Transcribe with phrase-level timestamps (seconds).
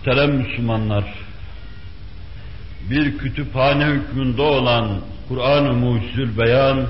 [0.00, 1.04] Muhterem Müslümanlar,
[2.90, 6.86] bir kütüphane hükmünde olan Kur'an-ı Mucizül Beyan,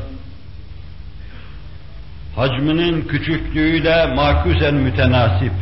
[2.37, 5.53] hacminin küçüklüğüyle makusen mütenasip,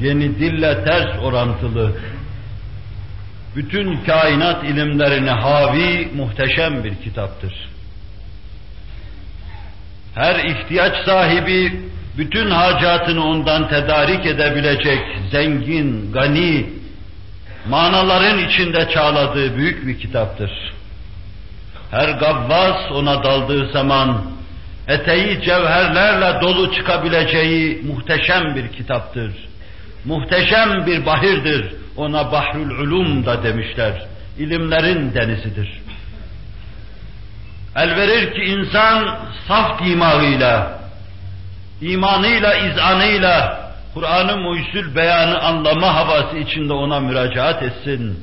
[0.00, 1.96] yeni dille ters orantılı,
[3.56, 7.54] bütün kainat ilimlerini havi muhteşem bir kitaptır.
[10.14, 11.72] Her ihtiyaç sahibi
[12.18, 15.00] bütün hacatını ondan tedarik edebilecek
[15.30, 16.66] zengin, gani,
[17.68, 20.50] manaların içinde çağladığı büyük bir kitaptır.
[21.90, 24.22] Her gavvas ona daldığı zaman
[24.88, 29.32] eteği cevherlerle dolu çıkabileceği muhteşem bir kitaptır.
[30.04, 31.72] Muhteşem bir bahirdir.
[31.96, 34.06] Ona Bahrül Ulum da demişler.
[34.38, 35.82] İlimlerin denizidir.
[37.76, 40.80] El verir ki insan saf dimağıyla,
[41.80, 43.65] imanıyla, izanıyla
[43.96, 48.20] Kur'an-ı muysül beyanı anlama havası içinde ona müracaat etsin.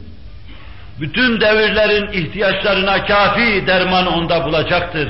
[1.00, 5.09] Bütün devirlerin ihtiyaçlarına kafi derman onda bulacaktır.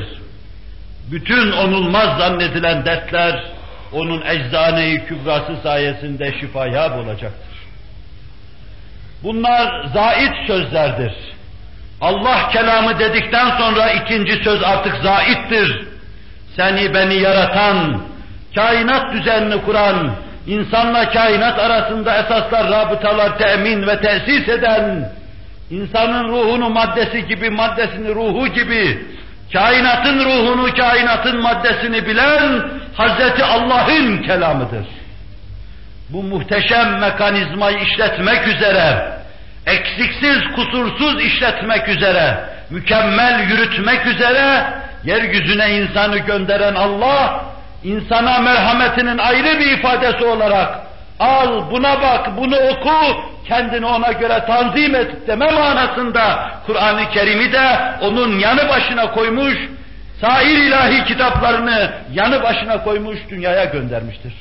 [1.12, 3.44] Bütün onulmaz zannedilen dertler
[3.92, 7.58] onun eczane-i kübrası sayesinde şifaya bulacaktır.
[9.24, 11.14] Bunlar zait sözlerdir.
[12.02, 15.88] Allah kelamı dedikten sonra ikinci söz artık zaittir.
[16.56, 18.02] Seni beni yaratan,
[18.56, 20.16] kainat düzenini kuran,
[20.48, 25.10] insanla kainat arasında esaslar, rabıtalar temin ve tesis eden,
[25.70, 29.06] insanın ruhunu maddesi gibi, maddesini ruhu gibi,
[29.54, 32.62] kainatın ruhunu, kainatın maddesini bilen
[32.94, 34.86] Hazreti Allah'ın kelamıdır.
[36.10, 39.14] Bu muhteşem mekanizmayı işletmek üzere,
[39.66, 42.38] eksiksiz, kusursuz işletmek üzere,
[42.70, 47.46] mükemmel yürütmek üzere, yeryüzüne insanı gönderen Allah,
[47.84, 50.80] insana merhametinin ayrı bir ifadesi olarak
[51.20, 57.80] al buna bak bunu oku kendini ona göre tanzim et deme manasında Kur'an-ı Kerim'i de
[58.02, 59.58] onun yanı başına koymuş
[60.22, 64.34] sair ilahi kitaplarını yanı başına koymuş dünyaya göndermiştir.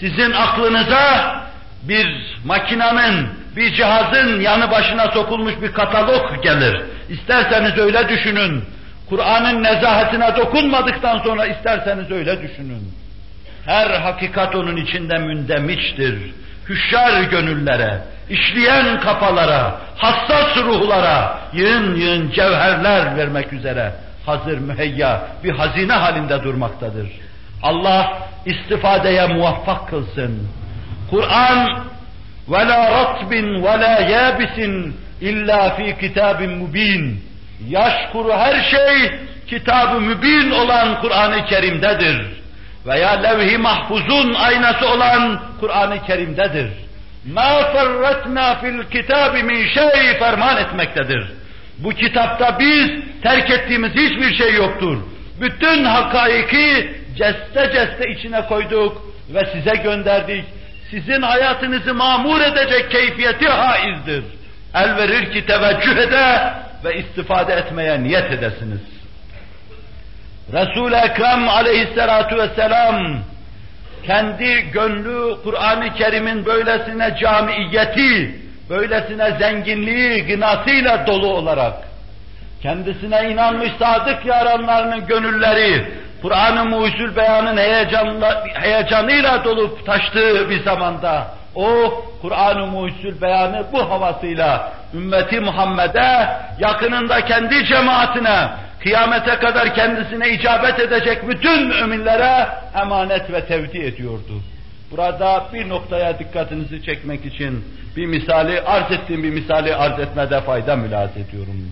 [0.00, 1.36] Sizin aklınıza
[1.82, 6.82] bir makinanın, bir cihazın yanı başına sokulmuş bir katalog gelir.
[7.08, 8.64] İsterseniz öyle düşünün.
[9.09, 12.93] Kur'an'ın nezahetine dokunmadıktan sonra isterseniz öyle düşünün.
[13.65, 16.33] Her hakikat onun içinde mündemiştir.
[16.69, 23.93] Hüşyar gönüllere, işleyen kafalara, hassas ruhlara yığın yığın cevherler vermek üzere
[24.25, 27.07] hazır müheyya bir hazine halinde durmaktadır.
[27.63, 30.47] Allah istifadeye muvaffak kılsın.
[31.09, 31.91] Kur'an
[32.49, 33.31] وَلَا رَطْبٍ
[33.65, 37.23] وَلَا يَابِسٍ illa fi kitabin mubin
[37.69, 39.11] yaş kuru her şey
[39.47, 42.41] kitabı mübin olan Kur'an-ı Kerim'dedir.
[42.87, 46.71] Veya levh-i mahfuzun aynası olan Kur'an-ı Kerim'dedir.
[47.33, 51.31] مَا فَرَّتْنَا fil kitabi min şey ferman etmektedir.
[51.77, 52.89] Bu kitapta biz
[53.23, 54.97] terk ettiğimiz hiçbir şey yoktur.
[55.41, 59.01] Bütün hakaiki ceste ceste içine koyduk
[59.33, 60.45] ve size gönderdik.
[60.91, 64.23] Sizin hayatınızı mamur edecek keyfiyeti haizdir.
[64.73, 66.53] El verir ki teveccüh ede
[66.86, 68.80] ve istifade etmeye niyet edesiniz.
[70.52, 73.18] Resul-i Ekrem aleyhissalatu vesselam
[74.06, 81.74] kendi gönlü Kur'an-ı Kerim'in böylesine camiiyeti, böylesine zenginliği, gınasıyla dolu olarak
[82.62, 85.84] kendisine inanmış sadık yaranlarının gönülleri
[86.22, 87.56] Kur'an-ı Mucizül Beyan'ın
[88.54, 96.28] heyecanıyla dolup taştığı bir zamanda o Kur'an-ı Mucizül Beyan'ı bu havasıyla ümmeti Muhammed'e,
[96.58, 98.48] yakınında kendi cemaatine,
[98.82, 102.48] kıyamete kadar kendisine icabet edecek bütün müminlere
[102.80, 104.42] emanet ve tevdi ediyordu.
[104.90, 107.64] Burada bir noktaya dikkatinizi çekmek için
[107.96, 111.70] bir misali arz ettiğim bir misali arz etmede fayda mülaz ediyorum.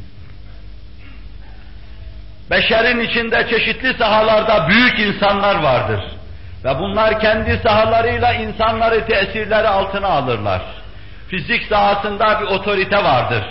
[2.51, 6.01] Beşerin içinde çeşitli sahalarda büyük insanlar vardır.
[6.65, 10.63] Ve bunlar kendi sahalarıyla insanları tesirleri altına alırlar.
[11.29, 13.45] Fizik sahasında bir otorite vardır.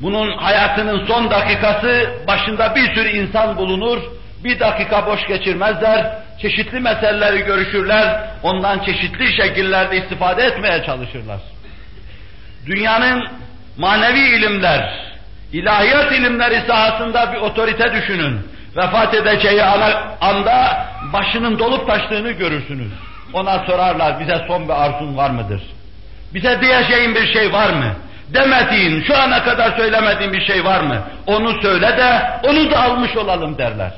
[0.00, 3.98] Bunun hayatının son dakikası başında bir sürü insan bulunur,
[4.44, 11.40] bir dakika boş geçirmezler, çeşitli meseleleri görüşürler, ondan çeşitli şekillerde istifade etmeye çalışırlar.
[12.66, 13.28] Dünyanın
[13.78, 15.04] manevi ilimler,
[15.52, 18.49] ilahiyat ilimleri sahasında bir otorite düşünün.
[18.76, 19.62] Vefat edeceği
[20.20, 22.92] anda başının dolup taştığını görürsünüz.
[23.32, 25.62] Ona sorarlar bize son bir arzun var mıdır?
[26.34, 27.94] Bize diyeceğin bir şey var mı?
[28.34, 31.02] Demediğin, şu ana kadar söylemediğin bir şey var mı?
[31.26, 33.92] Onu söyle de onu da almış olalım derler.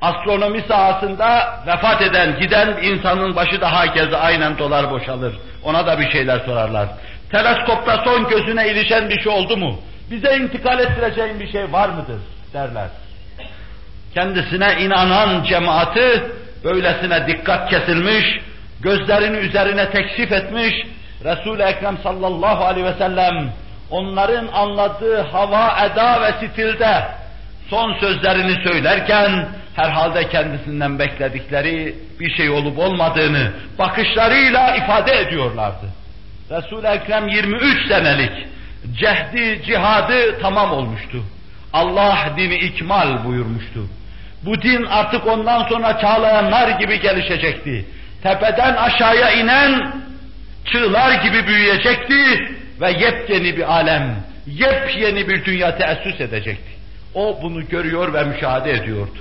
[0.00, 5.34] astronomi sahasında vefat eden, giden insanın başı da hakeza aynen dolar boşalır.
[5.64, 6.88] Ona da bir şeyler sorarlar.
[7.30, 9.80] Teleskopta son gözüne ilişen bir şey oldu mu?
[10.10, 12.20] Bize intikal ettireceğin bir şey var mıdır?
[12.54, 12.88] derler.
[14.14, 16.22] Kendisine inanan cemaati
[16.64, 18.24] böylesine dikkat kesilmiş,
[18.80, 20.74] gözlerini üzerine teksif etmiş,
[21.24, 23.52] Resul-i Ekrem sallallahu aleyhi ve sellem
[23.90, 27.04] onların anladığı hava, eda ve stilde
[27.70, 35.86] son sözlerini söylerken herhalde kendisinden bekledikleri bir şey olup olmadığını bakışlarıyla ifade ediyorlardı.
[36.50, 38.46] Resul-i Ekrem 23 senelik
[38.92, 41.24] cehdi, cihadı tamam olmuştu.
[41.72, 43.80] Allah dini ikmal buyurmuştu.
[44.46, 47.84] Bu din artık ondan sonra çağlayanlar gibi gelişecekti.
[48.22, 49.92] Tepeden aşağıya inen
[50.64, 52.48] çığlar gibi büyüyecekti
[52.80, 56.74] ve yepyeni bir alem, yepyeni bir dünya teessüs edecekti.
[57.14, 59.18] O bunu görüyor ve müşahede ediyordu.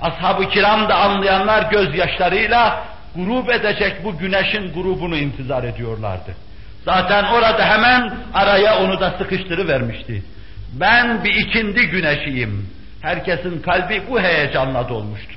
[0.00, 2.84] Ashab-ı kiram da anlayanlar gözyaşlarıyla
[3.16, 6.34] grup edecek bu güneşin grubunu intizar ediyorlardı.
[6.84, 10.22] Zaten orada hemen araya onu da sıkıştırıvermişti.
[10.80, 12.75] Ben bir ikindi güneşiyim.
[13.06, 15.34] Herkesin kalbi bu heyecanla dolmuştu.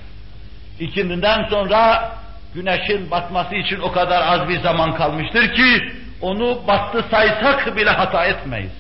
[0.80, 2.12] İkindinden sonra
[2.56, 8.26] güneşin batması için o kadar az bir zaman kalmıştır ki onu battı saysak bile hata
[8.26, 8.72] etmeyiz.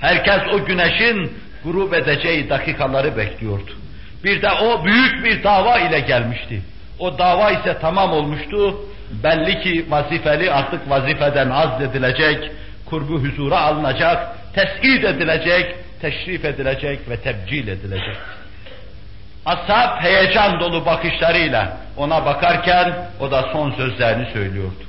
[0.00, 1.32] Herkes o güneşin
[1.64, 3.70] grup edeceği dakikaları bekliyordu.
[4.24, 6.62] Bir de o büyük bir dava ile gelmişti.
[6.98, 8.80] O dava ise tamam olmuştu.
[9.24, 12.50] Belli ki vazifeli artık vazifeden azdedilecek,
[12.86, 18.16] kurbu huzura alınacak, teskid edilecek, teşrif edilecek ve tebcil edilecek.
[19.46, 24.84] Ashab heyecan dolu bakışlarıyla ona bakarken o da son sözlerini söylüyordu.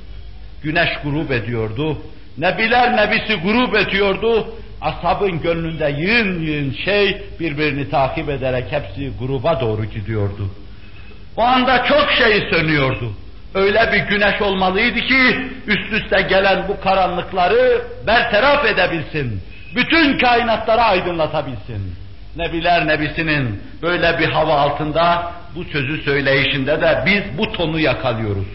[0.62, 1.98] Güneş grup ediyordu.
[2.38, 4.54] Nebiler nebisi grup ediyordu.
[4.80, 10.50] Ashabın gönlünde yığın yığın şey birbirini takip ederek hepsi gruba doğru gidiyordu.
[11.36, 13.12] O anda çok şey sönüyordu.
[13.54, 15.36] Öyle bir güneş olmalıydı ki
[15.66, 19.42] üst üste gelen bu karanlıkları bertaraf edebilsin.
[19.76, 21.94] Bütün kainatları aydınlatabilsin.
[22.36, 28.46] Nebiler Nebisi'nin böyle bir hava altında bu sözü söyleyişinde de biz bu tonu yakalıyoruz.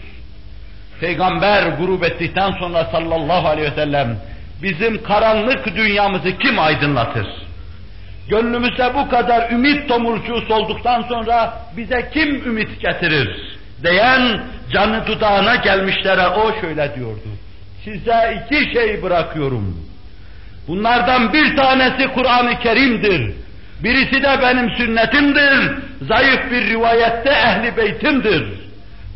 [1.00, 4.16] Peygamber grup ettikten sonra sallallahu aleyhi ve sellem
[4.62, 7.26] bizim karanlık dünyamızı kim aydınlatır?
[8.28, 13.58] Gönlümüzde bu kadar ümit tomurcuğu olduktan sonra bize kim ümit getirir?
[13.82, 17.28] Diyen canı dudağına gelmişlere o şöyle diyordu.
[17.84, 19.89] Size iki şey bırakıyorum.
[20.68, 23.32] Bunlardan bir tanesi Kur'an-ı Kerim'dir.
[23.82, 25.70] Birisi de benim sünnetimdir.
[26.08, 28.44] Zayıf bir rivayette ehli beytimdir.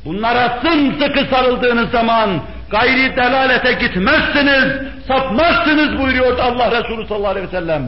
[0.05, 2.31] Bunlara sımsıkı sarıldığınız zaman
[2.71, 4.65] gayri delalete gitmezsiniz,
[5.09, 7.83] sapmazsınız buyuruyor Allah Resulü sallallahu aleyhi ve sellem.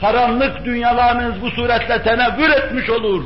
[0.00, 3.24] Karanlık dünyalarınız bu suretle tenevvür etmiş olur.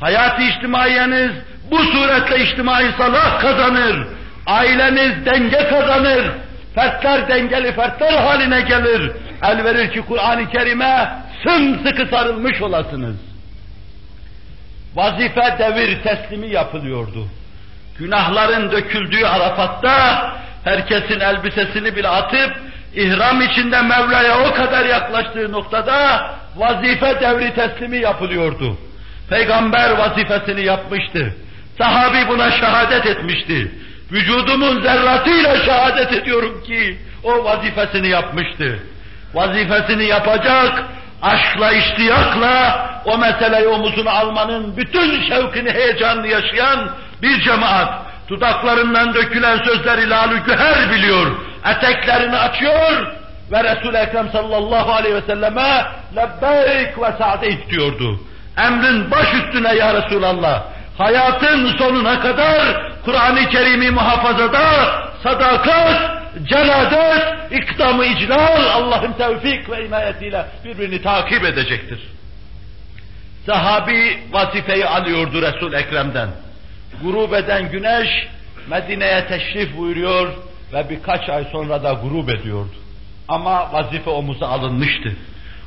[0.00, 1.30] Hayat-ı içtimaiyeniz
[1.70, 4.06] bu suretle içtimai salah kazanır.
[4.46, 6.30] Aileniz denge kazanır.
[6.74, 9.12] Fertler dengeli fertler haline gelir.
[9.42, 11.08] El verir ki Kur'an-ı Kerim'e
[11.42, 13.16] sımsıkı sarılmış olasınız.
[14.94, 17.28] Vazife devir teslimi yapılıyordu.
[17.98, 20.30] Günahların döküldüğü Arafat'ta
[20.64, 22.56] herkesin elbisesini bile atıp
[22.94, 28.78] ihram içinde Mevla'ya o kadar yaklaştığı noktada vazife devri teslimi yapılıyordu.
[29.30, 31.34] Peygamber vazifesini yapmıştı.
[31.78, 33.72] Sahabi buna şehadet etmişti.
[34.12, 38.78] Vücudumun zerratıyla şehadet ediyorum ki o vazifesini yapmıştı.
[39.34, 40.84] Vazifesini yapacak,
[41.22, 46.90] aşkla, iştiyakla o meseleyi omuzuna almanın bütün şevkini, heyecanını yaşayan
[47.22, 51.36] bir cemaat, dudaklarından dökülen sözleri lalü güher biliyor,
[51.66, 53.06] eteklerini açıyor
[53.52, 55.86] ve Resul-i Ekrem sallallahu aleyhi ve selleme
[56.16, 58.20] lebbeyk ve sa'deyk diyordu.
[58.58, 60.73] Emrin baş üstüne ya Resulallah.
[60.98, 64.64] Hayatın sonuna kadar Kur'an-ı Kerim'i muhafazada
[65.22, 66.00] sadakat,
[66.44, 72.00] celadet, ikdamı iclal Allah'ın tevfik ve inayetiyle birbirini takip edecektir.
[73.46, 76.28] Sahabi vazifeyi alıyordu resul Ekrem'den.
[77.02, 78.08] Grup eden güneş
[78.68, 80.28] Medine'ye teşrif buyuruyor
[80.72, 82.74] ve birkaç ay sonra da grup ediyordu.
[83.28, 85.16] Ama vazife omuza alınmıştı.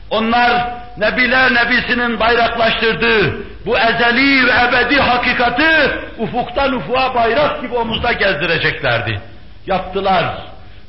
[0.09, 9.21] Onlar Nebiler Nebisi'nin bayraklaştırdığı bu ezeli ve ebedi hakikati ufuktan ufuğa bayrak gibi omuzda gezdireceklerdi.
[9.67, 10.25] Yaptılar.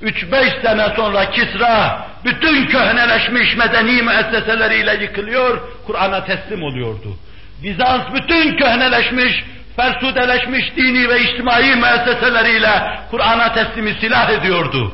[0.02, 7.16] Üç beş sene sonra Kisra bütün köhneleşmiş medeni müesseseleriyle yıkılıyor, Kur'an'a teslim oluyordu.
[7.62, 9.44] Bizans bütün köhneleşmiş,
[9.76, 14.92] fersudeleşmiş dini ve içtimai müesseseleriyle Kur'an'a teslimi silah ediyordu.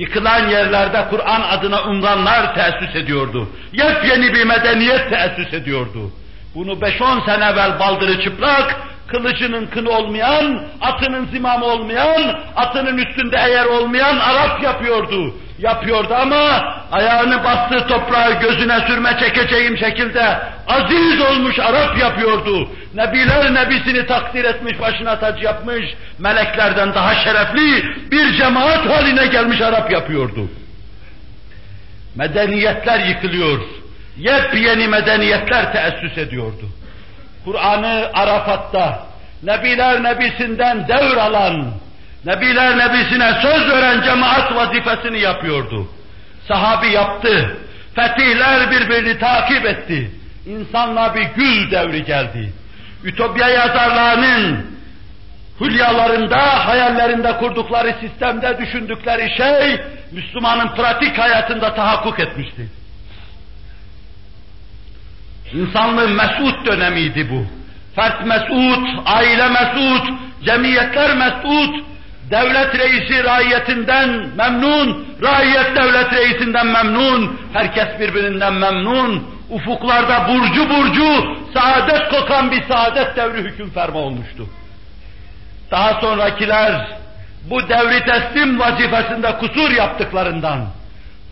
[0.00, 3.48] Yıkılan yerlerde Kur'an adına umranlar teessüs ediyordu.
[3.72, 6.10] Yepyeni bir medeniyet teessüs ediyordu.
[6.54, 8.76] Bunu 5-10 sene evvel baldırı çıplak,
[9.06, 15.34] kılıcının kını olmayan, atının zimamı olmayan, atının üstünde eğer olmayan Arap yapıyordu.
[15.58, 22.68] Yapıyordu ama ayağını bastığı toprağı gözüne sürme çekeceğim şekilde aziz olmuş Arap yapıyordu.
[22.94, 25.84] Nebiler nebisini takdir etmiş, başına tac yapmış,
[26.18, 30.48] meleklerden daha şerefli bir cemaat haline gelmiş Arap yapıyordu.
[32.14, 33.60] Medeniyetler yıkılıyor.
[34.16, 36.68] Yepyeni medeniyetler teessüs ediyordu.
[37.44, 39.06] Kur'an'ı Arafat'ta,
[39.42, 41.72] Nebiler Nebisinden devr alan,
[42.24, 45.88] Nebiler Nebisine söz veren cemaat vazifesini yapıyordu.
[46.50, 47.56] Sahabi yaptı.
[47.94, 50.10] Fetihler birbirini takip etti.
[50.46, 52.52] İnsanla bir gül devri geldi.
[53.04, 54.66] Ütopya yazarlarının
[55.60, 59.80] hülyalarında, hayallerinde kurdukları sistemde düşündükleri şey,
[60.12, 62.68] Müslümanın pratik hayatında tahakkuk etmişti.
[65.52, 67.46] İnsanlığın mesut dönemiydi bu.
[67.96, 70.10] Fert mesut, aile mesut,
[70.44, 71.84] cemiyetler mesut,
[72.30, 82.08] devlet reisi raiyetinden memnun, raiyet devlet reisinden memnun, herkes birbirinden memnun, ufuklarda burcu burcu, saadet
[82.08, 84.46] kokan bir saadet devri hüküm ferma olmuştu.
[85.70, 86.86] Daha sonrakiler
[87.50, 90.66] bu devri teslim vazifesinde kusur yaptıklarından,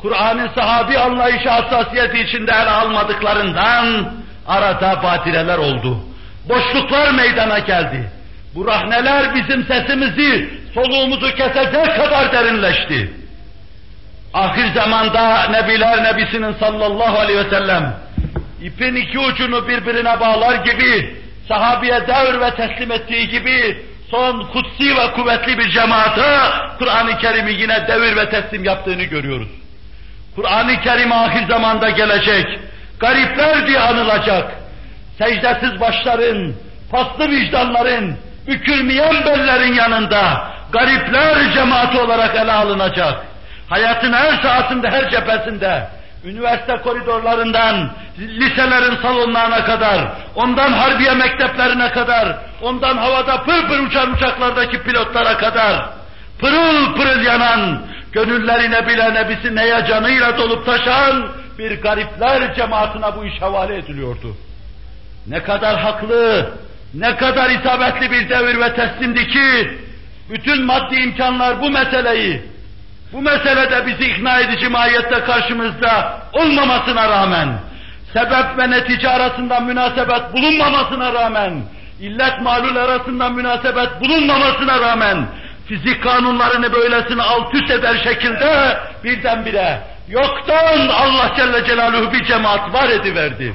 [0.03, 4.13] Kur'an'ın sahabi anlayışı hassasiyeti içinde ele almadıklarından
[4.47, 5.99] arada badireler oldu.
[6.49, 8.11] Boşluklar meydana geldi.
[8.55, 13.18] Bu rahneler bizim sesimizi, soluğumuzu kesecek kadar derinleşti.
[14.35, 17.97] Ahir zamanda Nebiler Nebisi'nin sallallahu aleyhi ve sellem
[18.63, 21.17] ipin iki ucunu birbirine bağlar gibi
[21.49, 27.89] sahabiye devr ve teslim ettiği gibi son kutsi ve kuvvetli bir cemaata Kur'an-ı Kerim'i yine
[27.89, 29.49] devir ve teslim yaptığını görüyoruz.
[30.37, 32.47] Kur'an-ı Kerim ahir zamanda gelecek,
[33.01, 34.53] garipler diye anılacak,
[35.19, 36.55] secdesiz başların,
[36.91, 38.17] paslı vicdanların,
[38.47, 43.28] bükülmeyen bellerin yanında garipler cemaati olarak ele alınacak.
[43.69, 45.89] Hayatın her saatinde, her cephesinde,
[46.25, 54.83] üniversite koridorlarından, liselerin salonlarına kadar, ondan harbiye mekteplerine kadar, ondan havada pır pır uçan uçaklardaki
[54.83, 55.89] pilotlara kadar,
[56.39, 57.83] pırıl pırıl yanan,
[58.13, 64.37] gönüllerine bile nebisi neye canıyla dolup taşan bir garipler cemaatine bu iş havale ediliyordu.
[65.27, 66.51] Ne kadar haklı,
[66.95, 69.79] ne kadar isabetli bir devir ve teslimdi ki,
[70.31, 72.43] bütün maddi imkanlar bu meseleyi,
[73.13, 77.49] bu meselede bizi ikna edici mahiyette karşımızda olmamasına rağmen,
[78.13, 81.63] sebep ve netice arasında münasebet bulunmamasına rağmen,
[82.01, 85.27] illet malul arasında münasebet bulunmamasına rağmen,
[85.69, 92.89] fizik kanunlarını böylesine alt üst eder şekilde birdenbire yoktan Allah Celle Celaluhu bir cemaat var
[92.89, 93.55] ediverdi.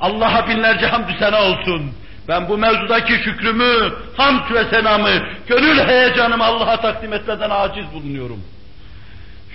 [0.00, 1.92] Allah'a binlerce hamdü sena olsun.
[2.28, 5.10] Ben bu mevzudaki şükrümü, hamd ve senamı,
[5.48, 8.40] gönül heyecanımı Allah'a takdim etmeden aciz bulunuyorum.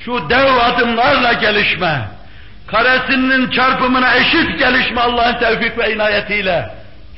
[0.05, 2.07] Şu dev adımlarla gelişme,
[2.67, 6.69] karesinin çarpımına eşit gelişme Allah'ın tevfik ve inayetiyle,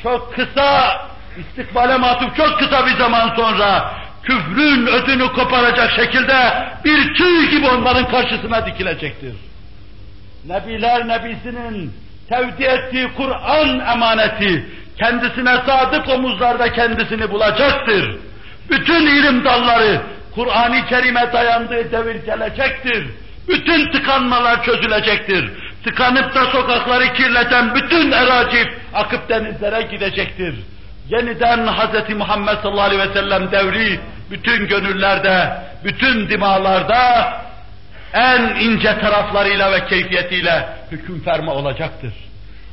[0.03, 1.01] çok kısa,
[1.37, 8.07] istikbale matuf çok kısa bir zaman sonra, küfrün ödünü koparacak şekilde bir tüy gibi onların
[8.07, 9.35] karşısına dikilecektir.
[10.47, 11.93] Nebiler Nebisi'nin
[12.29, 14.65] tevdi ettiği Kur'an emaneti,
[14.97, 18.17] kendisine sadık omuzlarda kendisini bulacaktır.
[18.69, 20.01] Bütün ilim dalları
[20.35, 23.07] Kur'an-ı Kerim'e dayandığı devir gelecektir.
[23.47, 25.51] Bütün tıkanmalar çözülecektir.
[25.83, 30.55] Tıkanıp da sokakları kirleten bütün eracip akıp denizlere gidecektir.
[31.09, 32.15] Yeniden Hz.
[32.15, 33.99] Muhammed sallallahu aleyhi ve sellem devri
[34.31, 37.33] bütün gönüllerde, bütün dimalarda
[38.13, 42.13] en ince taraflarıyla ve keyfiyetiyle hüküm ferma olacaktır.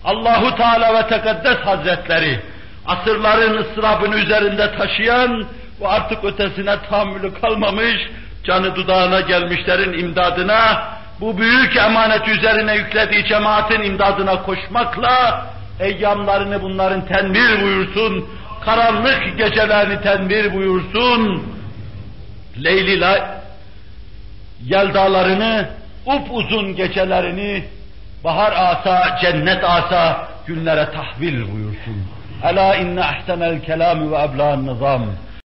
[0.05, 2.41] Allahu Teala ve Tekaddes Hazretleri
[2.87, 5.47] asırların ıstırabını üzerinde taşıyan
[5.81, 7.97] ve artık ötesine tahammülü kalmamış,
[8.45, 10.89] canı dudağına gelmişlerin imdadına,
[11.21, 15.47] bu büyük emanet üzerine yüklediği cemaatin imdadına koşmakla
[15.81, 18.29] eyyamlarını bunların tenbir buyursun,
[18.65, 21.43] karanlık gecelerini tenbir buyursun,
[22.65, 23.05] Leyli
[24.65, 25.69] yeldalarını,
[26.07, 27.65] upuzun gecelerini
[28.25, 32.07] bahar asa, cennet asa günlere tahvil buyursun.
[32.45, 35.07] Ela inne ahsenel kelami ve ebla'n nizam.